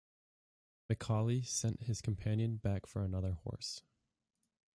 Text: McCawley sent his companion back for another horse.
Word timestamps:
McCawley 0.91 1.45
sent 1.45 1.83
his 1.83 2.01
companion 2.01 2.57
back 2.57 2.87
for 2.87 3.03
another 3.03 3.33
horse. 3.43 3.83